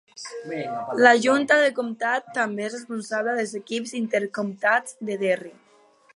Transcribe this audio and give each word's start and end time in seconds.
La 1.01 1.11
junta 1.25 1.57
del 1.59 1.75
comtat 1.81 2.33
també 2.39 2.65
és 2.69 2.73
responsable 2.79 3.37
dels 3.41 3.55
equips 3.61 3.95
inter-comtats 4.01 4.99
de 5.11 5.21
Derry. 5.27 5.55